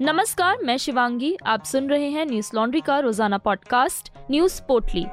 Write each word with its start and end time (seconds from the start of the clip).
नमस्कार, 0.00 0.58
मैं 0.64 0.76
शिवांगी। 0.76 1.36
आप 1.46 1.64
सुन 1.64 1.88
रहे 1.88 2.10
हैं 2.10 2.26
न्यूज़ 2.26 2.50
लॉन्ड्री 2.54 2.80
का 2.80 2.98
रोज़ाना 2.98 3.38
पॉडकास्ट, 3.38 4.12
न्यूज़ 4.30 4.62
पोटली 4.62 5.04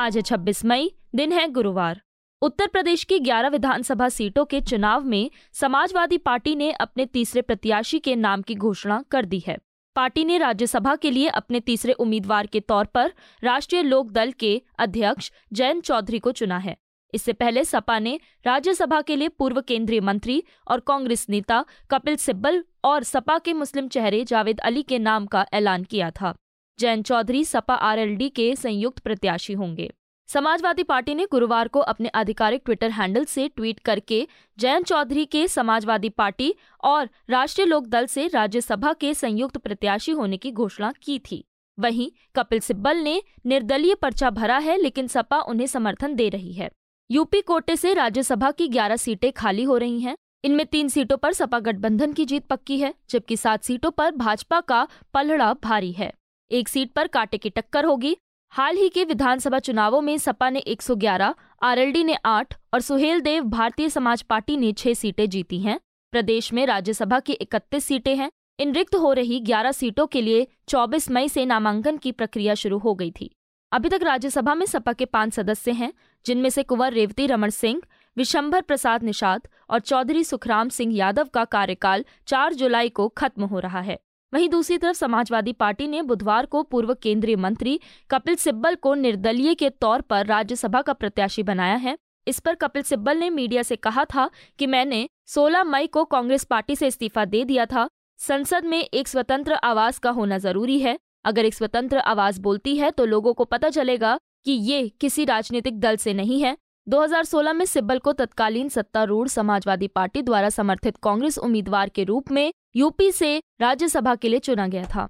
आज 0.00 0.16
है 0.16 0.22
26 0.22 0.64
मई, 0.64 0.90
दिन 1.14 1.32
है 1.32 1.48
गुरुवार। 1.48 2.00
उत्तर 2.42 2.66
प्रदेश 2.66 3.04
की 3.04 3.18
11 3.18 3.48
विधानसभा 3.48 4.08
सीटों 4.08 4.44
के 4.44 4.60
चुनाव 4.60 5.04
में 5.04 5.30
समाजवादी 5.52 6.18
पार्टी 6.18 6.54
ने 6.56 6.72
अपने 6.72 7.06
तीसरे 7.06 7.42
प्रत्याशी 7.42 7.98
के 7.98 8.16
नाम 8.16 8.42
की 8.42 8.54
घोषणा 8.54 9.04
कर 9.10 9.24
दी 9.24 9.42
है। 9.46 9.58
पार्टी 9.96 10.24
ने 10.24 10.38
राज्यसभा 10.38 10.96
के 10.96 11.10
लिए 11.10 11.28
अपने 11.28 11.60
तीसरे 11.60 11.92
उम्मीदवार 11.92 12.46
के 12.46 12.60
तौर 12.60 12.84
पर 12.84 13.12
राष्ट्रीय 13.44 13.82
लोक 13.82 14.10
दल 14.10 14.32
के 14.32 14.62
अध्यक्ष 14.78 15.32
जयंत 15.52 15.84
चौधरी 15.84 16.18
को 16.18 16.32
चुना 16.32 16.58
है। 16.58 16.76
इससे 17.14 17.32
पहले 17.32 17.64
सपा 17.64 17.98
ने 17.98 18.18
राज्यसभा 18.46 19.00
के 19.00 19.16
लिए 19.16 19.28
पूर्व 19.28 19.60
केंद्रीय 19.60 20.00
मंत्री 20.00 20.42
और 20.68 20.80
कांग्रेस 20.80 21.26
नेता 21.30 21.64
कपिल 21.90 22.16
सिब्बल 22.16 22.64
और 22.84 23.02
सपा 23.02 23.38
के 23.38 23.52
मुस्लिम 23.52 23.88
चेहरे 23.88 24.24
जावेद 24.24 24.60
अली 24.60 24.82
के 24.82 24.98
नाम 24.98 25.26
का 25.26 25.46
ऐलान 25.52 25.84
किया 25.84 26.10
था। 26.10 26.34
जयंत 26.78 27.06
चौधरी 27.06 27.44
सपा 27.44 27.74
आरएलडी 27.74 28.28
के 28.28 28.54
संयुक्त 28.56 28.98
प्रत्याशी 28.98 29.52
होंगे। 29.52 29.90
समाजवादी 30.28 30.82
पार्टी 30.82 31.14
ने 31.14 31.26
गुरुवार 31.32 31.68
को 31.68 31.80
अपने 31.80 32.08
आधिकारिक 32.08 32.62
ट्विटर 32.64 32.90
हैंडल 32.90 33.24
से 33.24 33.48
ट्वीट 33.48 33.78
करके 33.78 34.28
जयंत 34.58 34.86
चौधरी 34.86 35.24
के 35.24 35.48
समाजवादी 35.48 36.08
पार्टी 36.08 36.54
और 36.84 37.08
राष्ट्रीय 37.30 37.66
लोक 37.66 37.86
दल 37.86 38.06
से 38.06 38.26
राज्यसभा 38.26 38.92
के 38.92 39.14
संयुक्त 39.14 39.56
प्रत्याशी 39.56 40.12
होने 40.12 40.36
की 40.36 40.52
घोषणा 40.52 40.92
की 41.02 41.18
थी। 41.18 41.44
वहीं 41.78 42.10
कपिल 42.36 42.60
सिब्बल 42.60 42.96
ने 42.96 43.22
निर्दलीय 43.46 43.94
पर्चा 43.94 44.30
भरा 44.30 44.58
है, 44.58 44.76
लेकिन 44.76 45.06
सपा 45.06 45.40
उन्हें 45.40 45.66
समर्थन 45.66 46.14
दे 46.14 46.28
रही 46.28 46.52
है। 46.52 46.70
यूपी 47.10 47.40
कोटे 47.40 47.74
से 47.76 47.94
राज्यसभा 47.94 48.50
की 48.50 48.68
11 48.68 48.96
सीटें 48.96 49.32
खाली 49.32 49.62
हो 49.62 49.76
रही 49.76 50.00
हैं। 50.00 50.16
इनमें 50.44 50.66
तीन 50.66 50.88
सीटों 50.88 51.16
पर 51.16 51.32
सपा 51.32 51.58
गठबंधन 51.58 52.12
की 52.12 52.24
जीत 52.24 52.46
पक्की 52.46 52.78
है 52.78 52.94
जबकि 53.10 53.36
सात 53.36 53.64
सीटों 53.64 53.90
पर 53.90 54.10
भाजपा 54.10 54.60
का 54.60 54.86
पलड़ा 55.14 55.52
भारी 55.54 55.92
है। 55.92 56.12
एक 56.50 56.68
सीट 56.68 56.92
पर 56.92 57.06
कांटे 57.06 57.38
की 57.38 57.50
टक्कर 57.50 57.84
होगी। 57.84 58.16
हाल 58.50 58.76
ही 58.76 58.88
के 58.88 59.04
विधानसभा 59.04 59.58
चुनावों 59.58 60.00
में 60.00 60.18
सपा 60.18 60.50
ने 60.50 60.60
111, 60.60 61.34
आरएलडी 61.62 62.04
ने 62.04 62.16
8 62.24 62.54
और 62.74 62.80
सुहेल 62.80 63.20
देव 63.20 63.44
भारतीय 63.44 63.88
समाज 63.88 64.22
पार्टी 64.22 64.56
ने 64.56 64.72
6 64.72 64.94
सीटें 64.94 65.28
जीती 65.28 65.60
हैं। 65.60 65.78
प्रदेश 66.12 66.52
में 66.52 66.66
राज्यसभा 66.66 67.20
की 67.20 67.32
31 67.32 67.84
सीटें 67.84 68.16
हैं। 68.16 68.30
इन 68.58 68.72
रिक्त 68.72 68.94
हो 68.94 69.12
रही 69.12 69.40
11 69.40 69.72
सीटों 69.72 70.06
के 70.06 70.22
लिए 70.22 70.46
24 70.68 71.10
मई 71.10 71.28
से 71.28 71.46
नामांकन 71.46 71.96
की 71.96 72.12
प्रक्रिया 72.12 72.54
शुरू 72.54 72.78
हो 72.78 72.94
गई 72.94 73.10
थी। 73.10 73.30
अभी 73.72 73.88
तक 73.88 74.00
राज्यसभा 74.02 74.54
में 74.54 74.66
सपा 74.66 74.92
के 74.92 75.04
पाँच 75.04 75.34
सदस्य 75.34 75.70
हैं, 75.70 75.92
जिनमें 76.26 76.50
से 76.50 76.62
कुंवर 76.62 76.92
रेवती, 76.92 77.26
रमन 77.26 77.50
सिंह, 77.50 77.82
विशंभर 78.16 78.60
प्रसाद 78.60 79.02
निषाद 79.02 79.48
और 79.70 79.80
चौधरी 79.80 80.24
सुखराम 80.24 80.68
सिंह 80.68 80.94
यादव 80.96 81.24
का 81.24 81.44
कार्यकाल 81.44 82.04
4 82.26 82.54
जुलाई 82.54 82.88
को 82.88 83.08
खत्म 83.08 83.44
हो 83.44 83.58
रहा 83.58 83.80
है। 83.80 83.98
वहीं 84.34 84.48
दूसरी 84.48 84.78
तरफ़ 84.78 84.96
समाजवादी 84.96 85.52
पार्टी 85.52 85.86
ने 85.86 86.02
बुधवार 86.02 86.46
को 86.46 86.62
पूर्व 86.62 86.94
केंद्रीय 86.94 87.36
मंत्री 87.36 87.80
कपिल 88.10 88.34
सिब्बल 88.34 88.74
को 88.74 88.94
निर्दलीय 88.94 89.54
के 89.54 89.70
तौर 89.70 90.00
पर 90.00 90.26
राज्यसभा 90.26 90.82
का 90.82 90.92
प्रत्याशी 90.92 91.42
बनाया 91.42 91.76
है। 91.76 91.96
इस 92.26 92.40
पर 92.40 92.54
कपिल 92.54 92.82
सिब्बल 92.82 93.16
ने 93.16 93.30
मीडिया 93.30 93.62
से 93.62 93.76
कहा 93.76 94.04
था 94.04 94.30
कि 94.58 94.66
मैंने 94.66 95.08
16 95.26 95.64
मई 95.64 95.86
को 95.86 96.04
कांग्रेस 96.04 96.44
पार्टी 96.44 96.76
से 96.76 96.86
इस्तीफा 96.86 97.24
दे 97.24 97.44
दिया 97.44 97.66
था। 97.66 97.88
संसद 98.18 98.64
में 98.64 98.78
एक 98.78 99.08
स्वतंत्र 99.08 99.54
आवाज़ 99.54 100.00
का 100.00 100.10
होना 100.10 100.38
ज़रूरी 100.38 100.80
है। 100.80 100.98
अगर 101.24 101.44
एक 101.44 101.54
स्वतंत्र 101.54 101.98
आवाज़ 101.98 102.40
बोलती 102.40 102.76
है 102.76 102.90
तो 102.90 103.04
लोगों 103.04 103.34
को 103.34 103.44
पता 103.44 103.70
चलेगा 103.70 104.18
कि 104.44 104.52
ये 104.52 104.88
किसी 105.00 105.24
राजनीतिक 105.24 105.80
दल 105.80 105.96
से 105.96 106.14
नहीं 106.14 106.42
है। 106.42 106.56
2016 106.86 107.52
में 107.52 107.64
सिब्बल 107.64 107.98
को 107.98 108.12
तत्कालीन 108.12 108.68
सत्तारूढ़ 108.68 109.28
समाजवादी 109.28 109.88
पार्टी 109.88 110.22
द्वारा 110.22 110.48
समर्थित 110.48 110.96
कांग्रेस 110.96 111.38
उम्मीदवार 111.38 111.88
के 111.88 112.04
रूप 112.04 112.30
में 112.30 112.52
यूपी 112.76 113.10
से 113.12 113.42
राज्यसभा 113.60 114.14
के 114.14 114.28
लिए 114.28 114.38
चुना 114.38 114.66
गया 114.66 114.84
था। 114.84 115.08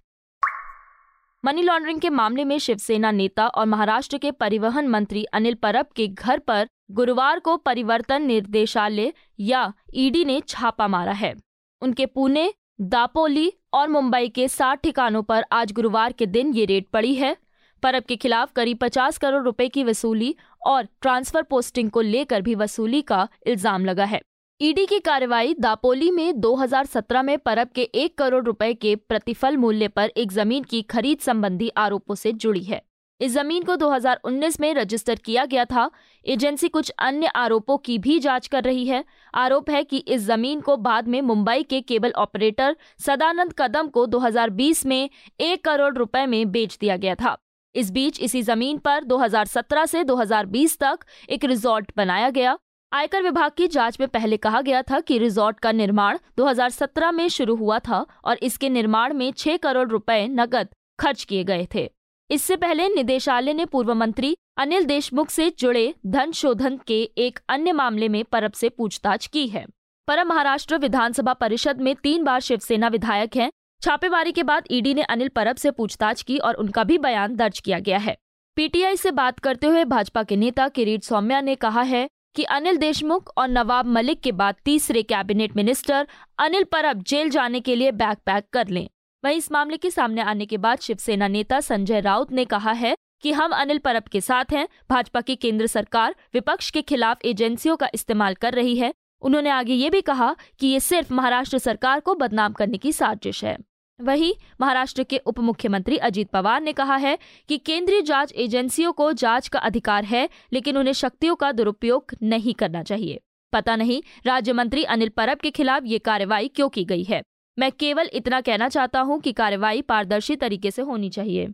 मनी 1.45 1.63
लॉन्ड्रिंग 1.63 2.01
के 2.01 2.11
मामले 2.11 2.45
में 2.45 2.59
शिवसेना 2.59 3.11
नेता 3.11 3.47
और 3.47 3.67
महाराष्ट्र 3.67 4.19
के 4.19 4.31
परिवहन 4.31 4.89
मंत्री 4.89 5.25
अनिल 5.25 5.55
परब 5.55 5.87
के 5.97 6.09
घर 6.09 6.39
पर 6.39 6.69
गुरुवार 6.91 7.39
को 7.39 7.57
परिवर्तन 7.57 8.23
निर्देशालय 8.23 9.13
या 9.41 9.73
ईडी 9.95 10.25
ने 10.25 10.41
छापा 10.49 10.89
मारा 10.89 11.13
है। 11.13 11.35
उनके 11.83 12.07
पुणे 12.07 12.53
दापोली 12.81 13.53
और 13.75 13.89
मुंबई 13.89 14.29
के 14.29 14.47
सात 14.49 14.83
ठिकानों 14.83 15.23
पर 15.23 15.45
आज 15.53 15.73
गुरुवार 15.73 16.13
के 16.13 16.27
दिन 16.27 16.53
ये 16.55 16.65
रेड 16.65 16.85
पड़ी 16.93 17.15
है। 17.15 17.37
परब 17.83 18.03
के 18.03 18.17
खिलाफ 18.17 18.53
करीब 18.53 18.79
50 18.79 19.19
करोड़ 19.19 19.43
रुपए 19.45 19.67
की 19.69 19.85
वसूली 19.85 20.35
और 20.67 20.85
ट्रांसफ़र 21.03 21.43
पोस्टिंग 21.43 21.91
को 21.91 22.01
लेकर 22.01 22.43
भी 22.43 22.55
वसूली 22.55 23.03
का 23.03 23.29
इल्ज़ाम 23.47 23.85
लगा 23.85 24.05
है। 24.05 24.21
ईडी 24.61 24.87
की 24.87 24.99
कार्रवाई 24.99 25.55
दापोली 25.61 26.11
में 26.11 26.41
2017 26.41 27.23
में 27.23 27.37
परब 27.39 27.69
के 27.69 27.83
एक 27.83 28.17
करोड़ 28.19 28.45
रुपए 28.45 28.73
के 28.75 28.95
प्रतिफल 28.99 29.57
मूल्य 29.57 29.89
पर 29.89 30.13
एक 30.17 30.33
ज़मीन 30.33 30.65
की 30.65 30.83
खरीद 30.83 31.19
संबंधी 31.19 31.69
आरोपों 31.77 32.15
से 32.15 32.33
जुड़ी 32.33 32.63
है। 32.63 32.83
इस 33.21 33.33
ज़मीन 33.33 33.63
को 33.63 33.77
2019 33.77 34.61
में 34.61 34.75
रजिस्टर 34.75 35.15
किया 35.15 35.45
गया 35.45 35.65
था। 35.65 35.91
एजेंसी 36.27 36.69
कुछ 36.69 36.91
अन्य 36.91 37.27
आरोपों 37.27 37.79
की 37.79 37.99
भी 37.99 38.19
जाँच 38.19 38.47
कर 38.47 38.65
रही 38.65 38.87
है। 38.87 39.05
आरोप 39.35 39.71
है 39.71 39.85
कि 39.85 39.97
इस 39.99 40.21
ज़मीन 40.21 40.61
को 40.61 40.77
बाद 40.77 41.09
में 41.09 41.21
मुंबई 41.23 41.63
के 41.63 41.81
केबल 41.81 42.11
ऑपरेटर 42.11 42.77
सदानंद 42.99 43.53
कदम 43.59 43.89
को 43.89 44.07
2020 44.07 44.87
में 44.87 45.11
एक 45.41 45.65
करोड़ 45.65 45.95
रुपए 45.95 46.27
में 46.27 46.51
बेच 46.51 46.79
दिया 46.81 46.97
गया 46.97 47.15
था। 47.15 47.37
इस 47.75 47.91
बीच 47.91 48.21
इसी 48.21 48.43
ज़मीन 48.43 48.79
पर 48.79 49.05
2017 49.05 49.87
से 49.87 50.05
2020 50.05 50.79
तक 50.79 50.99
एक 51.29 51.45
रिजॉर्ट 51.45 51.93
बनाया 51.97 52.31
गया। 52.31 52.59
आयकर 52.93 53.23
विभाग 53.23 53.53
की 53.57 53.67
जाँच 53.67 54.01
में 54.01 54.09
पहले 54.09 54.37
कहा 54.37 54.61
गया 54.61 54.83
था 54.83 55.01
कि 55.01 55.19
रिजॉर्ट 55.19 55.61
का 55.61 55.73
निर्माण 55.73 56.19
2017 56.37 57.13
में 57.13 57.29
शुरू 57.29 57.57
हुआ 57.57 57.79
था 57.79 58.07
और 58.25 58.39
इसके 58.43 58.69
निर्माण 58.69 59.15
में 59.15 59.33
6 59.33 59.57
करोड़ 59.57 59.89
रुपए 59.89 60.29
नकद 60.29 60.69
खर्च 61.01 61.25
किए 61.25 61.45
गए 61.45 61.69
थे। 61.75 62.00
इससे 62.31 62.57
पहले 62.57 62.87
निदेशालय 62.89 63.53
ने 63.53 63.65
पूर्व 63.65 63.95
मंत्री 63.95 64.37
अनिल 64.59 64.85
देशमुख 64.85 65.31
से 65.31 65.49
जुड़े 65.59 65.95
धन 66.07 66.33
शोधन 66.33 66.79
के 66.87 67.03
एक 67.19 67.39
अन्य 67.49 67.73
मामले 67.73 68.09
में 68.09 68.25
परब 68.25 68.53
से 68.53 68.69
पूछताछ 68.69 69.27
की 69.27 69.47
है। 69.49 69.65
परब 70.09 70.27
महाराष्ट्र 70.27 70.77
विधानसभा 70.79 71.33
परिषद 71.33 71.81
में 71.81 71.95
तीन 71.97 72.25
बार 72.25 72.41
शिवसेना 72.41 72.89
विधायक 72.89 73.37
हैं। 73.37 73.51
छापेमारी 73.83 74.33
के 74.33 74.43
बाद 74.43 74.65
ईडी 74.71 74.95
ने 74.95 75.03
अनिल 75.03 75.29
परब 75.29 75.57
से 75.57 75.71
पूछताछ 75.71 76.23
की 76.23 76.39
और 76.39 76.55
उनका 76.55 76.85
भी 76.85 76.99
बयान 76.99 77.35
दर्ज 77.37 77.59
किया 77.61 77.79
गया 77.79 77.99
है। 77.99 78.17
पीटीआई 78.57 78.97
से 78.97 79.11
बात 79.11 79.39
करते 79.39 79.67
हुए 79.67 79.85
भाजपा 79.85 80.23
के 80.23 80.37
नेता 80.37 80.69
किरीट 80.69 81.05
सौम्या 81.05 81.41
ने 81.41 81.55
कहा 81.57 81.83
है 81.83 82.09
कि 82.37 82.45
अनिल 82.45 82.77
देशमुख 82.77 83.33
और 83.37 83.49
नवाब 83.49 83.87
मलिक 83.87 84.21
के 84.21 84.33
बाद 84.33 84.55
तीसरे 84.65 85.03
cabinet 85.03 85.57
minister 85.57 86.07
Anil 86.39 86.65
Parab 86.65 87.03
jail 87.03 87.31
जाने 87.31 87.61
के 87.61 87.77
लिए 87.77 87.93
बैग 87.93 88.17
पैक 88.27 88.45
कर 88.53 88.69
लें। 88.69 88.89
वहीं 89.25 89.37
इस 89.37 89.51
मामले 89.53 89.77
के 89.77 89.91
सामने 89.91 90.21
आने 90.21 90.47
के 90.47 90.57
बाद 90.57 90.79
शिवसेना 90.79 91.29
नेता 91.29 91.61
संजय 91.61 92.01
राउत 92.01 92.33
ने 92.33 92.45
कहा 92.45 92.73
है 92.73 92.95
कि 93.23 93.33
हम 93.33 93.53
अनिल 93.53 93.79
परब 93.79 94.03
के 94.03 94.21
साथ 94.21 94.53
हैं, 94.53 94.69
भाजपा 94.91 95.21
की 95.21 95.37
केंद्र 95.37 95.67
सरकार 95.67 96.15
विपक्ष 96.35 96.71
के 96.71 96.83
खिलाफ 96.83 97.25
एजेंसियों 97.25 97.77
का 97.77 97.89
इस्तेमाल 97.95 98.35
कर 98.35 98.53
रही 98.53 98.77
है। 98.77 98.93
उन्होंने 99.23 99.51
आगे 99.51 99.75
ये 99.75 99.91
भी 99.91 100.01
कहा 100.01 100.35
कि 100.59 100.67
ये 100.67 100.81
सिर्फ़ 100.81 101.13
महाराष्ट्र 101.15 101.59
सरकार 101.59 102.01
को 102.01 102.15
बदनाम 102.15 102.53
करने 102.53 102.79
की 102.79 102.93
साजिश 102.93 103.45
है। 103.45 103.57
वहीं 104.01 104.33
महाराष्ट्र 104.61 105.03
के 105.03 105.19
उप 105.19 105.39
मुख्यमंत्री 105.39 105.97
अजीत 105.97 106.29
पवार 106.29 106.61
ने 106.61 106.73
कहा 106.73 106.97
है 106.97 107.19
कि 107.49 107.59
केंद्रीय 107.59 108.03
जाँच 108.03 108.33
एजेंसियों 108.33 108.93
को 108.93 109.13
जाँच 109.13 109.49
का 109.49 109.59
अधिकार 109.59 110.05
है, 110.05 110.29
लेकिन 110.53 110.77
उन्हें 110.77 110.93
शक्तियों 110.93 111.35
का 111.35 111.53
दुरुपयोग 111.53 112.15
नहीं 112.23 112.55
करना 112.55 112.83
चाहिए। 112.83 113.21
पता 113.53 113.77
नहीं, 113.77 114.03
राज्य 114.27 114.53
मंत्री 114.53 114.85
अनिल 114.85 115.09
परब 115.09 115.39
के 115.39 115.51
खिलाफ 115.51 115.83
ये 115.85 115.99
कार्रवाई 115.99 116.49
क्यों 116.49 116.69
की 116.69 116.85
गई 116.85 117.03
है। 117.03 117.23
मैं 117.59 117.71
केवल 117.73 118.09
इतना 118.13 118.41
कहना 118.41 118.69
चाहता 118.69 119.01
हूँ 119.01 119.21
कि 119.21 119.33
कार्रवाई 119.33 119.83
पारदर्शी 119.83 120.37
तरीके 120.37 120.71
से 120.71 120.83
होनी 120.83 121.09
चाहिए। 121.11 121.49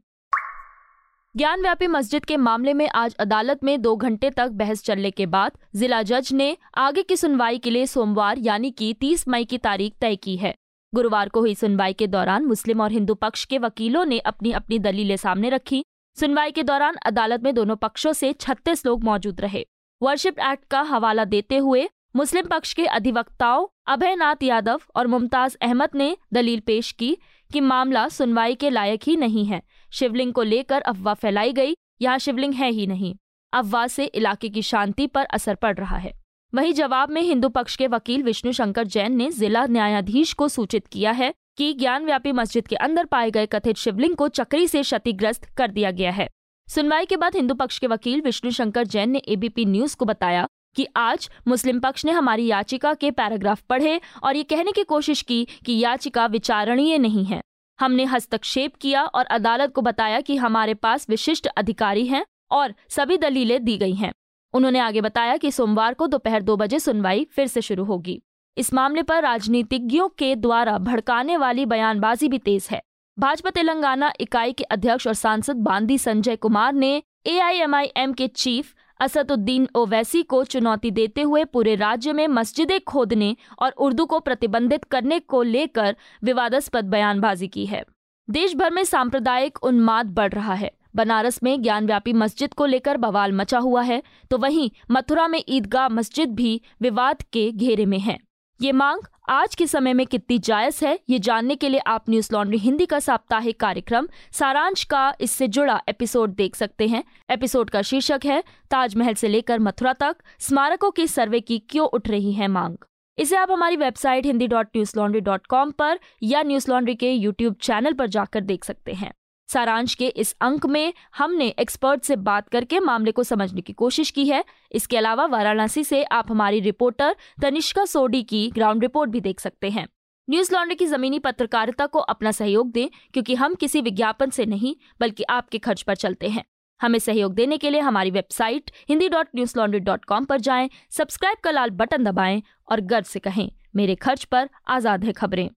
ज्ञान 1.34 1.62
व्यापी 1.62 1.86
मस्जिद 1.86 2.24
के 2.24 2.36
मामले 2.36 2.74
में 2.74 2.88
आज 2.88 3.14
अदालत 3.14 3.64
में 3.64 3.80
दो 3.82 3.96
घंटे 3.96 4.30
तक 4.30 4.48
बहस 4.50 4.82
चलने 4.82 5.10
के 5.10 5.26
बाद 5.26 5.52
जिला 5.74 6.02
जज 6.02 6.32
ने 6.32 6.56
आगे 6.74 7.02
की 7.02 7.16
सुनवाई 7.16 7.58
के 7.58 7.70
लिए 7.70 7.86
सोमवार 7.86 8.38
यानी 8.38 8.70
कि 8.70 8.92
30 8.94 9.28
मई 9.28 9.44
की 9.44 9.58
तारीख 9.58 9.94
तय 10.00 10.16
की 10.16 10.36
है। 10.36 10.54
गुरुवार 10.94 11.28
को 11.28 11.40
हुई 11.40 11.54
सुनवाई 11.54 11.92
के 11.92 12.06
दौरान 12.06 12.44
मुस्लिम 12.44 12.80
और 12.80 12.92
हिंदू 12.92 13.14
पक्ष 13.14 13.44
के 13.44 13.58
वकीलों 13.58 14.04
ने 14.04 14.18
अपनी 14.18 14.52
अपनी 14.52 14.78
दलीलें 14.78 15.16
सामने 15.16 15.50
रखी। 15.50 15.84
सुनवाई 16.16 16.50
के 16.50 16.62
दौरान 16.62 16.96
अदालत 17.06 17.42
में 17.42 17.54
दोनों 17.54 17.76
पक्षों 17.76 18.12
से 18.12 18.32
36 18.32 18.86
लोग 18.86 19.04
मौजूद 19.04 19.40
रहे। 19.40 19.64
वर्शिप 20.02 20.38
एक्ट 20.38 20.64
का 20.64 20.80
हवाला 20.82 21.24
देते 21.24 21.56
हुए 21.56 21.88
मुस्लिम 22.16 22.46
पक्ष 22.46 22.72
के 22.72 22.84
अधिवक्ताओं 22.86 23.66
अभयनाथ 23.86 24.42
यादव 24.42 24.80
और 24.96 25.06
मुमताज़ 25.06 25.56
अहमद 25.62 25.88
ने 25.94 26.16
दलील 26.32 26.60
पेश 26.60 26.92
की 26.92 27.16
कि 27.52 27.60
मामला 27.60 28.08
सुनवाई 28.08 28.54
के 28.54 28.70
लायक 28.70 29.00
ही 29.06 29.16
नहीं 29.16 29.44
है। 29.44 29.60
शिवलिंग 29.92 30.32
को 30.32 30.42
लेकर 30.42 30.80
अफवाह 30.82 31.14
फैलाई 31.14 31.52
गई, 31.52 31.76
यहाँ 32.02 32.18
शिवलिंग 32.18 32.54
है 32.54 32.70
ही 32.70 32.86
नहीं। 32.86 33.14
अफवाह 33.52 33.86
से 33.86 34.04
इलाके 34.04 34.48
की 34.48 34.62
शांति 34.62 35.06
पर 35.06 35.24
असर 35.24 35.54
पड़ 35.54 35.76
रहा 35.76 35.96
है। 35.96 36.12
वहीं 36.54 36.72
जवाब 36.72 37.10
में 37.10 37.22
हिंदू 37.22 37.48
पक्ष 37.48 37.76
के 37.76 37.86
वकील 37.86 38.22
विष्णु 38.22 38.52
शंकर 38.52 38.86
जैन 38.86 39.16
ने 39.16 39.30
जिला 39.30 39.66
न्यायाधीश 39.66 40.32
को 40.32 40.48
सूचित 40.48 40.86
किया 40.86 41.10
है 41.12 41.32
कि 41.56 41.72
ज्ञान 41.74 42.04
व्यापी 42.04 42.32
मस्जिद 42.32 42.68
के 42.68 42.76
अंदर 42.76 43.04
पाए 43.04 43.30
गए 43.30 43.46
कथित 43.46 43.76
शिवलिंग 43.76 44.16
को 44.16 44.28
चक्री 44.28 44.66
से 44.68 44.82
क्षतिग्रस्त 44.82 45.44
कर 45.56 45.70
दिया 45.70 45.90
गया 45.90 46.10
है। 46.10 46.28
सुनवाई 46.68 47.06
के 47.06 47.16
बाद 47.16 47.36
हिंदू 47.36 47.54
पक्ष 47.54 47.78
के 47.78 47.86
वकील 47.86 48.20
विष्णु 48.20 48.50
शंकर 48.50 48.86
जैन 48.86 49.10
ने 49.10 49.22
एबीपी 49.28 49.64
न्यूज़ 49.64 49.96
को 49.96 50.04
बताया 50.04 50.48
कि 50.76 50.86
आज 50.96 51.30
मुस्लिम 51.48 51.80
पक्ष 51.80 52.04
ने 52.04 52.12
हमारी 52.12 52.46
याचिका 52.46 52.94
के 52.94 53.10
पैराग्राफ 53.10 53.60
पढ़े 53.60 54.00
और 54.22 54.36
ये 54.36 54.42
कहने 54.42 54.72
की 54.72 54.82
कोशिश 54.84 55.22
की 55.22 55.46
कि 55.66 55.78
याचिका 55.78 56.26
विचारणीय 56.26 56.98
नहीं 56.98 57.24
है। 57.24 57.40
हमने 57.80 58.04
हस्तक्षेप 58.04 58.74
किया 58.74 59.04
और 59.04 59.24
अदालत 59.24 59.72
को 59.72 59.82
बताया 59.82 60.20
कि 60.20 60.36
हमारे 60.36 60.74
पास 60.74 61.10
विशिष्ट 61.10 61.46
अधिकारी 61.46 62.06
हैं 62.06 62.24
और 62.50 62.74
सभी 62.88 63.18
दलीलें 63.18 63.64
दी 63.64 63.76
गई 63.78 63.94
हैं। 63.94 64.12
उन्होंने 64.54 64.78
आगे 64.78 65.00
बताया 65.00 65.36
कि 65.36 65.50
सोमवार 65.50 65.94
को 65.94 66.06
दोपहर 66.06 66.42
दो 66.42 66.56
बजे 66.56 66.78
सुनवाई 66.78 67.26
फिर 67.30 67.46
से 67.46 67.60
शुरू 67.60 67.84
होगी। 67.84 68.22
इस 68.56 68.74
मामले 68.74 69.02
पर 69.02 69.22
राजनीतिज्ञों 69.22 70.08
के 70.08 70.36
द्वारा 70.36 70.78
भड़काने 70.78 71.36
वाली 71.36 71.66
बयानबाजी 71.66 72.28
भी 72.28 72.38
तेज 72.38 72.68
है। 72.70 72.82
भाजपा 73.18 73.50
तेलंगाना 73.50 74.12
इकाई 74.20 74.52
के 74.52 74.64
अध्यक्ष 74.64 75.06
और 75.06 75.14
सांसद 75.14 75.56
बांदी 75.56 75.98
संजय 75.98 76.36
कुमार 76.36 76.72
ने 76.72 77.02
एआईएमआईएम 77.26 78.12
के 78.12 78.28
चीफ 78.28 78.74
असदुद्दीन 79.00 79.68
ओवैसी 79.76 80.22
को 80.22 80.42
चुनौती 80.44 80.90
देते 80.90 81.22
हुए 81.22 81.44
पूरे 81.44 81.74
राज्य 81.74 82.12
में 82.12 82.26
मस्जिदें 82.28 82.78
खोदने 82.80 83.34
और 83.58 83.70
उर्दू 83.70 84.06
को 84.06 84.20
प्रतिबंधित 84.20 84.84
करने 84.84 85.18
को 85.20 85.42
लेकर 85.42 85.96
विवादास्पद 86.22 86.84
बयानबाजी 86.84 87.48
की 87.48 87.66
है। 87.66 87.84
देश 88.28 88.54
भर 88.54 88.70
में 88.70 88.82
सांप्रदायिक 88.84 89.62
उन्माद 89.62 90.06
बढ़ 90.06 90.32
रहा 90.32 90.54
है। 90.54 90.70
बनारस 90.96 91.42
में 91.42 91.62
ज्ञानव्यापी 91.62 92.12
मस्जिद 92.12 92.54
को 92.54 92.66
लेकर 92.66 92.96
बवाल 92.96 93.32
मचा 93.32 93.58
हुआ 93.58 93.82
है 93.82 94.02
तो 94.30 94.38
वहीं 94.38 94.70
मथुरा 94.90 95.26
में 95.28 95.42
ईदगाह 95.48 95.88
मस्जिद 95.88 96.34
भी 96.34 96.60
विवाद 96.82 97.22
के 97.32 97.50
घेरे 97.52 97.86
में 97.86 97.98
है। 97.98 98.18
ये 98.60 98.70
मांग 98.72 99.00
आज 99.28 99.54
के 99.54 99.66
समय 99.66 99.92
में 99.92 100.06
कितनी 100.06 100.38
जायज़ 100.38 100.84
है, 100.84 100.98
ये 101.10 101.18
जानने 101.18 101.54
के 101.56 101.68
लिए 101.68 101.80
आप 101.86 102.04
न्यूज़ 102.10 102.28
लॉन्ड्री 102.32 102.58
हिंदी 102.58 102.86
का 102.86 102.98
साप्ताहिक 102.98 103.58
कार्यक्रम 103.60 104.08
सारांश 104.32 104.84
का 104.84 105.14
इससे 105.20 105.48
जुड़ा 105.48 105.80
एपिसोड 105.88 106.34
देख 106.34 106.56
सकते 106.56 106.86
हैं। 106.88 107.02
एपिसोड 107.30 107.70
का 107.70 107.82
शीर्षक 107.82 108.20
है, 108.24 108.42
ताजमहल 108.70 109.14
से 109.14 109.28
लेकर 109.28 109.58
मथुरा 109.58 109.92
तक 109.92 110.16
स्मारकों 110.40 110.90
के 110.90 111.06
सर्वे 111.06 111.40
की 111.40 111.58
क्यों 111.70 111.86
उठ 111.88 112.08
रही 112.08 112.32
है 112.32 112.48
मांग? 112.48 112.76
इसे 113.18 113.36
आप 113.36 113.50
हमारी 113.50 113.76
website 113.76 114.26
Hindi 114.26 114.46
dot 114.46 114.66
news 114.66 114.92
laundry 114.96 115.20
dot 115.20 115.46
com 115.46 115.70
पर 115.70 115.98
या 116.22 116.42
न्यूज़ 116.42 116.70
लॉन्ड्री 116.70 116.94
के 116.94 117.12
यूट्यूब 117.12 117.54
चैनल 117.62 117.92
पर 117.92 118.06
जाकर 118.08 118.40
देख 118.40 118.64
सकते 118.64 118.92
हैं। 118.92 119.12
सारांश 119.48 119.94
के 119.94 120.06
इस 120.06 120.34
अंक 120.40 120.66
में 120.66 120.92
हमने 121.16 121.48
एक्सपर्ट 121.58 122.02
से 122.02 122.16
बात 122.18 122.48
करके 122.48 122.80
मामले 122.80 123.12
को 123.12 123.22
समझने 123.22 123.60
की 123.60 123.72
कोशिश 123.72 124.10
की 124.10 124.26
है। 124.28 124.44
इसके 124.72 124.96
अलावा 124.96 125.26
वाराणसी 125.26 125.84
से 125.84 126.02
आप 126.04 126.30
हमारी 126.30 126.60
रिपोर्टर 126.60 127.14
तनिष्का 127.42 127.84
सोडी 127.84 128.22
की 128.22 128.48
ग्राउंड 128.54 128.82
रिपोर्ट 128.82 129.10
भी 129.10 129.20
देख 129.20 129.40
सकते 129.40 129.70
हैं। 129.70 129.86
न्यूज़ 130.28 130.52
लॉन्ड्री 130.54 130.76
की 130.76 130.86
जमीनी 130.86 131.18
पत्रकारिता 131.18 131.86
को 131.86 131.98
अपना 131.98 132.30
सहयोग 132.30 132.70
दें 132.72 132.88
क्योंकि 133.12 133.34
हम 133.34 133.54
किसी 133.54 133.80
विज्ञापन 133.80 134.30
से 134.30 134.46
नहीं 134.46 134.74
बल्कि 135.00 135.22
आपके 135.22 135.58
खर्च 135.58 135.82
पर 135.82 135.96
चलते 135.96 136.28
हैं। 136.28 136.44
हमें 136.80 136.98
सहयोग 136.98 137.34
देने 137.34 137.58
के 137.58 137.70
लिए 137.70 137.80
हमारी 137.80 138.10
website 138.10 138.70
Hindi 138.88 139.08
dot 139.08 139.28
news 139.36 139.58
laundry 139.58 139.80
dot 139.80 140.04
com 140.04 140.24
पर 140.24 140.40
जाएँ, 140.40 140.68
सब्सक्राइब 140.90 141.38
का 141.44 141.50
लाल 141.50 141.70
बटन 141.72 142.04
दबाएँ 142.04 142.42
और 142.70 142.80
गर्व 142.82 143.04
से 143.04 143.18
कहें 143.18 143.50
मेरे 143.76 143.94
खर्च 143.94 144.24
पर 144.24 144.48
आज़ाद 144.68 145.04
है 145.04 145.12
खबरें। 145.12 145.48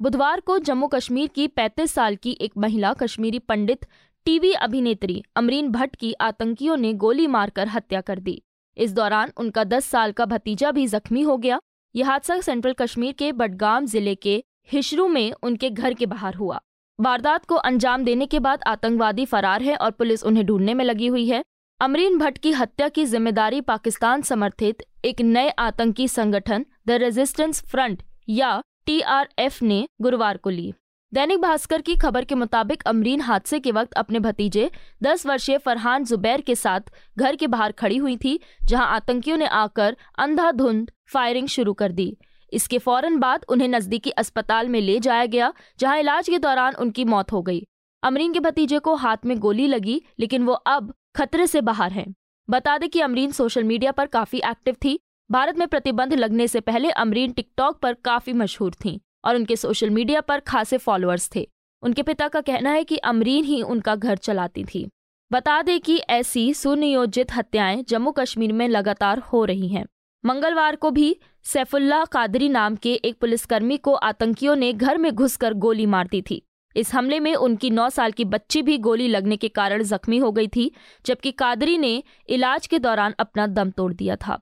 बुधवार 0.00 0.40
को 0.40 0.58
जम्मू 0.58 0.86
कश्मीर 0.86 1.28
की 1.28 1.46
35 1.48 1.92
साल 1.92 2.16
की 2.16 2.30
एक 2.40 2.52
महिला 2.58 2.92
कश्मीरी 2.92 3.38
पंडित, 3.38 3.84
टीवी 4.26 4.52
अभिनेत्री 4.52 5.22
अमरीन 5.36 5.68
भट्ट 5.68 5.96
की 5.96 6.12
आतंकियों 6.12 6.76
ने 6.76 6.92
गोली 6.94 7.26
मारकर 7.26 7.68
हत्या 7.68 8.00
कर 8.00 8.18
दी। 8.18 8.40
इस 8.76 8.92
दौरान 8.92 9.32
उनका 9.36 9.64
10 9.64 9.84
साल 9.84 10.12
का 10.12 10.24
भतीजा 10.24 10.70
भी 10.70 10.86
जख्मी 10.86 11.22
हो 11.22 11.36
गया। 11.36 11.60
यह 11.94 12.06
हादसा 12.06 12.40
सेंट्रल 12.40 12.72
कश्मीर 12.72 13.12
के 13.12 13.32
बडगाम 13.32 13.86
ज़िले 13.86 14.14
के 14.14 14.42
हिशरू 14.72 15.08
में 15.08 15.32
उनके 15.32 15.70
घर 15.70 15.94
के 15.94 16.06
बाहर 16.06 16.34
हुआ। 16.34 16.60
वारदात 16.98 17.44
को 17.44 17.54
अंजाम 17.54 18.04
देने 18.04 18.26
के 18.26 18.40
बाद 18.40 18.62
आतंकवादी 18.66 19.24
फरार 19.24 19.62
है 19.62 19.76
और 19.76 19.90
पुलिस 19.90 20.24
उन्हें 20.24 20.46
ढूँढने 20.46 20.74
में 20.74 20.84
लगी 20.84 21.06
हुई 21.06 21.26
है। 21.26 21.42
अमरीन 21.80 22.18
भट्ट 22.18 22.38
की 22.38 22.52
हत्या 22.52 22.88
की 22.88 23.04
ज़िम्मेदारी 23.06 23.60
पाकिस्तान 23.60 24.22
समर्थित 24.22 24.82
एक 25.04 25.20
नए 25.22 25.48
आतंकी 25.50 26.08
संगठन, 26.08 26.64
द 26.86 26.90
रेजिस्टेंस 26.90 27.62
फ्रंट, 27.62 28.02
या 28.28 28.62
टीआरएफ 28.86 29.62
ने 29.62 29.86
गुरुवार 30.02 30.36
को 30.36 30.50
ली। 30.50 30.72
दैनिक 31.12 31.40
भास्कर 31.40 31.82
की 31.82 31.94
खबर 31.96 32.24
के 32.24 32.34
मुताबिक 32.34 32.82
अमरीन 32.82 33.20
हादसे 33.20 33.58
के 33.60 33.70
वक्त 33.72 33.92
अपने 33.92 34.18
भतीजे 34.18 34.70
10 35.02 35.26
वर्षीय 35.26 35.58
फरहान 35.58 36.04
जुबैर 36.04 36.40
के 36.40 36.54
साथ 36.54 36.92
घर 37.18 37.36
के 37.36 37.46
बाहर 37.46 37.72
खड़ी 37.72 37.96
हुई 37.96 38.16
थी, 38.16 38.38
जहाँ 38.64 38.86
आतंकियों 38.86 39.36
ने 39.36 39.46
आकर 39.46 39.96
अंधाधुंध 40.18 40.90
फायरिंग 41.12 41.48
शुरू 41.48 41.72
कर 41.72 41.92
दी। 41.92 42.16
इसके 42.52 42.78
फ़ौरन 42.78 43.18
बाद 43.18 43.44
उन्हें 43.48 43.68
नजदीकी 43.68 44.10
अस्पताल 44.10 44.68
में 44.68 44.80
ले 44.80 44.98
जाया 45.00 45.26
गया, 45.26 45.52
जहाँ 45.78 45.98
इलाज 45.98 46.28
के 46.28 46.38
दौरान 46.38 46.74
उनकी 46.74 47.04
मौत 47.04 47.32
हो 47.32 47.42
गई। 47.42 47.62
अमरीन 48.02 48.32
के 48.32 48.40
भतीजे 48.40 48.78
को 48.78 48.94
हाथ 48.94 49.26
में 49.26 49.38
गोली 49.38 49.66
लगी, 49.66 50.00
लेकिन 50.20 50.44
वो 50.44 50.52
अब 50.52 50.94
खतरे 51.16 51.46
से 51.46 51.60
बाहर 51.60 51.92
है। 51.92 52.06
बता 52.48 52.78
दें 52.78 52.88
कि 52.88 53.00
अमरीन 53.00 53.32
सोशल 53.32 53.64
मीडिया 53.64 53.92
पर 53.92 54.06
काफ़ी 54.06 54.38
एक्टिव 54.46 54.74
थी 54.74 54.98
भारत 55.30 55.56
में 55.58 55.68
प्रतिबंध 55.68 56.12
लगने 56.14 56.48
से 56.48 56.60
पहले 56.60 56.90
अमरीन 56.90 57.32
टिकटॉक 57.32 57.78
पर 57.78 57.94
काफ़ी 57.94 58.32
मशहूर 58.32 58.74
थीं 58.74 58.98
और 59.24 59.36
उनके 59.36 59.56
सोशल 59.56 59.90
मीडिया 59.90 60.20
पर 60.20 60.40
खासे 60.40 60.78
फॉलोअर्स 60.78 61.30
थे। 61.34 61.48
उनके 61.82 62.02
पिता 62.02 62.28
का 62.28 62.40
कहना 62.40 62.70
है 62.70 62.84
कि 62.84 62.96
अमरीन 62.96 63.44
ही 63.44 63.62
उनका 63.62 63.96
घर 63.96 64.16
चलाती 64.16 64.64
थी। 64.64 64.88
बता 65.32 65.62
दें 65.62 65.80
कि 65.80 65.96
ऐसी 65.96 66.54
सुनियोजित 66.54 67.32
हत्याएँ 67.32 67.82
जम्मू 67.82 68.10
कश्मीर 68.10 68.52
में 68.52 68.68
लगातार 68.68 69.18
हो 69.18 69.44
रही 69.44 69.68
हैं। 69.68 69.86
मंगलवार 70.24 70.76
को 70.76 70.90
भी 70.90 71.16
सैफुल्ला 71.44 72.04
कादरी 72.04 72.48
नाम 72.48 72.76
के 72.76 72.94
एक 72.94 73.18
पुलिसकर्मी 73.20 73.76
को 73.76 73.94
आतंकियों 73.94 74.56
ने 74.56 74.72
घर 74.72 74.98
में 74.98 75.12
घुसकर 75.12 75.54
गोली 75.54 75.86
मार 75.86 76.06
दी 76.06 76.22
थी। 76.22 76.42
इस 76.76 76.94
हमले 76.94 77.20
में 77.20 77.34
उनकी 77.34 77.70
नौ 77.70 77.90
साल 77.90 78.12
की 78.12 78.24
बच्ची 78.24 78.62
भी 78.62 78.78
गोली 78.78 79.08
लगने 79.08 79.36
के 79.36 79.48
कारण 79.48 79.82
जख्मी 79.82 80.18
हो 80.18 80.32
गई 80.32 80.48
थी, 80.48 80.72
जबकि 81.06 81.32
कादरी 81.32 81.78
ने 81.78 82.02
इलाज 82.28 82.66
के 82.66 82.78
दौरान 82.78 83.14
अपना 83.18 83.46
दम 83.46 83.70
तोड़ 83.70 83.92
दिया 83.92 84.16
था। 84.16 84.40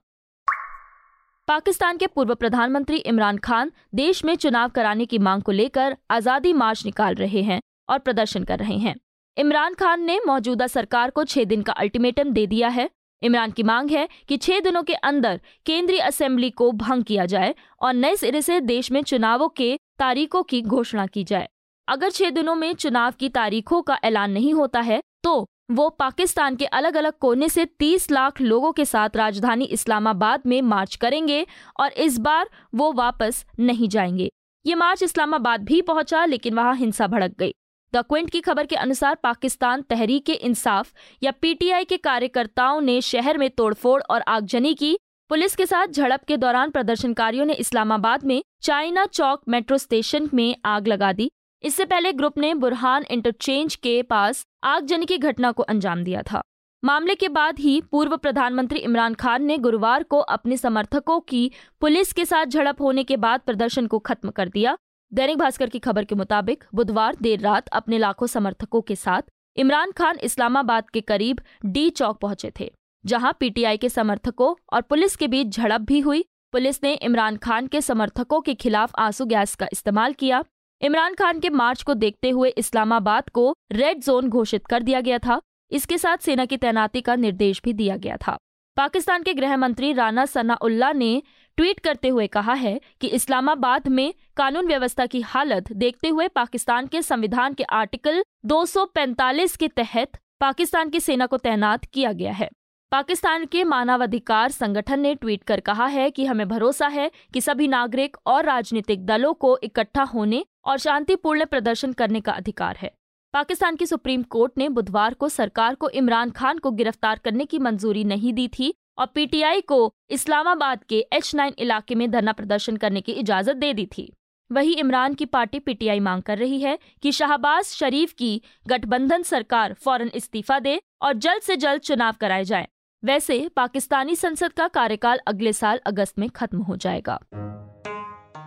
पाकिस्तान 1.47 1.97
के 1.97 2.07
पूर्व 2.07 2.33
प्रधानमंत्री 2.35 2.97
इमरान 2.99 3.37
खान 3.37 3.71
देश 3.95 4.23
में 4.25 4.35
चुनाव 4.35 4.69
कराने 4.69 5.05
की 5.05 5.17
मांग 5.19 5.41
को 5.43 5.51
लेकर 5.51 5.95
आज़ादी 6.11 6.53
मार्च 6.53 6.85
निकाल 6.85 7.15
रहे 7.15 7.41
हैं 7.41 7.59
और 7.89 7.99
प्रदर्शन 7.99 8.43
कर 8.43 8.59
रहे 8.59 8.77
हैं। 8.77 8.95
इमरान 9.37 9.73
खान 9.73 10.01
ने 10.01 10.19
मौजूदा 10.27 10.67
सरकार 10.67 11.09
को 11.09 11.23
छह 11.23 11.43
दिन 11.43 11.61
का 11.61 11.73
अल्टीमेटम 11.73 12.31
दे 12.31 12.47
दिया 12.47 12.69
है। 12.69 12.89
इमरान 13.21 13.51
की 13.51 13.63
मांग 13.63 13.91
है 13.91 14.07
कि 14.27 14.37
छह 14.37 14.59
दिनों 14.59 14.83
के 14.83 14.93
अंदर 14.93 15.39
केंद्रीय 15.65 15.99
असेंबली 15.99 16.49
को 16.51 16.71
भंग 16.73 17.03
किया 17.03 17.25
जाए 17.25 17.53
और 17.81 17.93
नए 17.93 18.15
सिरे 18.15 18.41
से 18.41 18.59
देश 18.63 18.91
में 18.91 19.01
चुनावों 19.03 19.49
के 19.49 19.75
तारीखों 19.99 20.43
की 20.43 20.61
घोषणा 20.61 21.05
की 21.07 21.23
जाए। 21.23 21.47
अगर 21.87 22.09
छह 22.11 22.29
दिनों 22.31 22.55
में 22.55 22.73
चुनाव 22.75 23.13
की 23.19 23.29
तारीखों 23.31 23.81
का 23.81 23.99
ऐलान 24.03 24.31
नहीं 24.31 24.53
होता 24.53 24.81
है 24.81 25.01
तो 25.23 25.45
वो 25.71 25.89
पाकिस्तान 25.89 26.55
के 26.55 26.65
अलग 26.65 26.95
अलग 26.95 27.13
कोने 27.19 27.49
से 27.49 27.65
30 27.65 28.11
लाख 28.11 28.41
लोगों 28.41 28.71
के 28.71 28.85
साथ 28.85 29.09
राजधानी 29.15 29.65
इस्लामाबाद 29.65 30.41
में 30.45 30.61
मार्च 30.61 30.95
करेंगे 30.95 31.47
और 31.79 31.91
इस 31.91 32.17
बार 32.17 32.49
वो 32.75 32.93
वापस 32.93 33.45
नहीं 33.59 33.89
जाएँगे। 33.89 34.29
ये 34.65 34.75
मार्च 34.75 35.03
इस्लामाबाद 35.03 35.63
भी 35.63 35.81
पहुँचा, 35.81 36.25
लेकिन 36.25 36.53
वहाँ 36.53 36.75
हिंसा 36.75 37.07
भड़क 37.07 37.35
गई। 37.39 37.53
द 37.93 37.97
क्विंट 37.97 38.29
की 38.29 38.41
खबर 38.41 38.65
के 38.65 38.75
अनुसार 38.75 39.15
पाकिस्तान 39.15 39.81
तहरीक 39.81 40.29
इंसाफ 40.29 40.93
या 41.23 41.31
पीटीआई 41.31 41.85
के 41.85 41.97
कार्यकर्ताओं 41.97 42.81
ने 42.81 43.01
शहर 43.01 43.37
में 43.37 43.49
तोड़फोड़ 43.49 44.01
और 44.01 44.21
आगजनी 44.21 44.73
की। 44.73 44.97
पुलिस 45.29 45.55
के 45.55 45.65
साथ 45.65 45.87
झड़प 45.87 46.23
के 46.23 46.37
दौरान 46.37 46.69
प्रदर्शनकारियों 46.69 47.45
ने 47.45 47.53
इस्लामाबाद 47.53 48.23
में 48.23 48.43
चाइना 48.61 49.05
चौक 49.05 49.41
मेट्रो 49.49 49.77
स्टेशन 49.77 50.29
में 50.33 50.55
आग 50.65 50.87
लगा 50.87 51.13
दी। 51.13 51.31
इससे 51.63 51.85
पहले 51.85 52.13
ग्रुप 52.13 52.37
ने 52.37 52.53
बुरहान 52.53 53.05
इंटरचेंज 53.11 53.75
के 53.75 54.01
पास 54.03 54.45
आगजनी 54.65 55.05
की 55.05 55.17
घटना 55.17 55.51
को 55.51 55.63
अंजाम 55.63 56.03
दिया 56.03 56.21
था। 56.21 56.41
मामले 56.83 57.15
के 57.15 57.27
बाद 57.29 57.59
ही 57.59 57.79
पूर्व 57.81 58.15
प्रधानमंत्री 58.17 58.79
इमरान 58.79 59.13
खान 59.13 59.43
ने 59.43 59.57
गुरुवार 59.57 60.03
को 60.03 60.17
अपने 60.17 60.57
समर्थकों 60.57 61.19
की 61.19 61.51
पुलिस 61.81 62.13
के 62.13 62.25
साथ 62.25 62.45
झड़प 62.45 62.81
होने 62.81 63.03
के 63.03 63.17
बाद 63.17 63.41
प्रदर्शन 63.41 63.87
को 63.87 63.99
खत्म 63.99 64.29
कर 64.29 64.49
दिया। 64.49 64.77
दैनिक 65.11 65.37
भास्कर 65.37 65.69
की 65.69 65.79
खबर 65.79 66.05
के 66.05 66.15
मुताबिक, 66.15 66.63
बुधवार 66.75 67.17
देर 67.21 67.39
रात 67.39 67.67
अपने 67.69 67.97
लाखों 67.97 68.27
समर्थकों 68.27 68.81
के 68.81 68.95
साथ 68.95 69.21
इमरान 69.57 69.91
खान 69.91 70.17
इस्लामाबाद 70.23 70.89
के 70.89 71.01
करीब 71.01 71.41
डी 71.65 71.89
चौक 71.89 72.17
पहुँचे 72.17 72.51
थे, 72.59 72.71
जहाँ 73.05 73.35
पीटीआई 73.39 73.77
के 73.77 73.89
समर्थकों 73.89 74.53
और 74.73 74.81
पुलिस 74.81 75.15
के 75.15 75.27
बीच 75.27 75.47
झड़प 75.47 75.81
भी 75.81 75.99
हुई। 75.99 76.25
पुलिस 76.53 76.83
ने 76.83 76.93
इमरान 76.93 77.37
खान 77.37 77.67
के 77.67 77.81
समर्थकों 77.81 78.41
के 78.41 78.53
खिलाफ 78.55 78.91
आँसू 78.99 79.25
गैस 79.25 79.55
का 79.55 79.67
इस्तेमाल 79.71 80.13
किया। 80.13 80.43
इमरान 80.81 81.13
खान 81.13 81.39
के 81.39 81.49
मार्च 81.49 81.81
को 81.83 81.93
देखते 81.93 82.29
हुए 82.29 82.49
इस्लामाबाद 82.49 83.29
को 83.29 83.53
रेड 83.71 83.99
जोन 83.99 84.29
घोषित 84.29 84.65
कर 84.65 84.83
दिया 84.83 85.01
गया 85.01 85.17
था। 85.17 85.39
इसके 85.71 85.97
साथ 85.97 86.17
सेना 86.17 86.45
की 86.45 86.57
तैनाती 86.57 87.01
का 87.01 87.15
निर्देश 87.15 87.61
भी 87.63 87.73
दिया 87.73 87.95
गया 87.97 88.17
था। 88.17 88.37
पाकिस्तान 88.77 89.23
के 89.23 89.33
गृह 89.33 89.55
मंत्री 89.57 89.93
राना 89.93 90.25
सनाउल्ला 90.25 90.91
ने 90.91 91.21
ट्वीट 91.57 91.79
करते 91.79 92.07
हुए 92.07 92.27
कहा 92.27 92.53
है 92.53 92.79
कि 93.01 93.07
इस्लामाबाद 93.07 93.87
में 93.87 94.13
कानून 94.37 94.67
व्यवस्था 94.67 95.05
की 95.05 95.21
हालत 95.21 95.71
देखते 95.71 96.09
हुए 96.09 96.27
पाकिस्तान 96.27 96.87
के 96.87 97.01
संविधान 97.01 97.53
के 97.53 97.63
आर्टिकल 97.63 98.23
245 98.45 99.55
के 99.55 99.67
तहत 99.67 100.17
पाकिस्तान 100.41 100.89
की 100.89 100.99
सेना 100.99 101.25
को 101.25 101.37
तैनात 101.37 101.85
किया 101.85 102.11
गया 102.11 102.31
है। 102.31 102.49
पाकिस्तान 102.95 103.45
के 103.45 103.63
मानवाधिकार 103.63 104.51
संगठन 104.51 104.99
ने 104.99 105.13
ट्वीट 105.15 105.41
कर 105.43 105.59
कहा 105.59 105.85
है 105.85 106.09
कि 106.11 106.25
हमें 106.25 106.47
भरोसा 106.47 106.87
है 106.87 107.09
कि 107.33 107.41
सभी 107.41 107.67
नागरिक 107.67 108.15
और 108.25 108.45
राजनीतिक 108.45 109.05
दलों 109.05 109.33
को 109.33 109.57
इकट्ठा 109.63 110.03
होने 110.03 110.43
और 110.65 110.77
शांतिपूर्ण 110.77 111.45
प्रदर्शन 111.45 111.93
करने 111.93 112.21
का 112.21 112.31
अधिकार 112.33 112.77
है 112.77 112.91
पाकिस्तान 113.33 113.75
की 113.75 113.85
सुप्रीम 113.85 114.21
कोर्ट 114.29 114.57
ने 114.57 114.69
बुधवार 114.69 115.13
को 115.13 115.29
सरकार 115.29 115.75
को 115.75 115.89
इमरान 115.91 116.29
खान 116.31 116.57
को 116.57 116.71
गिरफ़्तार 116.71 117.19
करने 117.19 117.45
की 117.45 117.59
मंजूरी 117.59 118.03
नहीं 118.03 118.33
दी 118.33 118.47
थी 118.49 118.73
और 118.97 119.07
पीटीआई 119.15 119.61
को 119.61 119.79
इस्लामाबाद 120.09 120.83
के 120.83 120.99
एच 121.13 121.33
नाइन 121.35 121.53
इलाके 121.57 121.95
में 121.95 122.09
धरना 122.11 122.33
प्रदर्शन 122.33 122.77
करने 122.77 123.01
की 123.01 123.11
इजाज़त 123.13 123.55
दे 123.55 123.73
दी 123.73 123.85
थी 123.87 124.11
वही 124.49 124.73
इमरान 124.75 125.13
की 125.13 125.25
पार्टी 125.27 125.59
पीटीआई 125.59 125.99
मांग 125.99 126.21
कर 126.21 126.37
रही 126.37 126.61
है 126.61 126.77
कि 127.01 127.11
शाहबाज 127.11 127.65
शरीफ 127.65 128.13
की 128.13 128.41
गठबंधन 128.67 129.23
सरकार 129.23 129.73
फ़ौरन 129.73 130.11
इस्तीफा 130.15 130.59
दे 130.59 130.79
और 131.01 131.13
जल्द 131.17 131.41
से 131.41 131.55
जल्द 131.57 131.81
चुनाव 131.81 132.15
कराए 132.21 132.43
जाएँ। 132.43 132.67
वैसे 133.05 133.49
पाकिस्तानी 133.55 134.15
संसद 134.15 134.53
का 134.53 134.67
कार्यकाल 134.67 135.19
अगले 135.27 135.53
साल 135.53 135.79
अगस्त 135.85 136.19
में 136.19 136.29
खत्म 136.29 136.61
हो 136.61 136.75
जाएगा। 136.75 137.19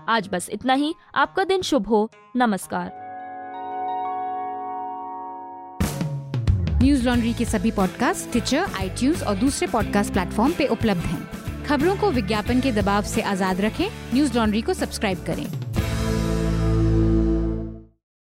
आज 0.08 0.28
बस 0.32 0.48
इतना 0.50 0.74
ही। 0.74 0.94
आपका 1.14 1.44
दिन 1.44 1.62
शुभ 1.62 1.86
हो। 1.86 2.10
नमस्कार। 2.36 2.90
न्यूज़ 6.82 7.06
लॉन्ड्री 7.06 7.34
के 7.34 7.44
सभी 7.44 7.70
पॉडकास्ट 7.70 8.30
ट्विटर 8.30 8.58
आई 8.58 9.12
और 9.26 9.34
दूसरे 9.34 9.68
पॉडकास्ट 9.68 10.12
प्लेटफॉर्म 10.12 10.52
पे 10.52 10.66
उपलब्ध 10.66 11.00
हैं। 11.00 11.64
खबरों 11.64 11.96
को 11.96 12.10
विज्ञापन 12.10 12.60
के 12.60 12.72
दबाव 12.72 13.02
से 13.02 13.22
आज़ाद 13.22 13.60
रखें। 13.60 13.88
न्यूज़ 14.14 14.38
लॉन्ड्री 14.38 14.62
को 14.62 14.74
सब्सक्राइब 14.74 15.24
करें। 15.26 15.46